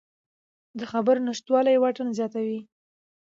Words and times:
د 0.79 0.81
خبرو 0.91 1.23
نشتوالی 1.27 1.75
واټن 1.79 2.07
زیاتوي 2.17 2.59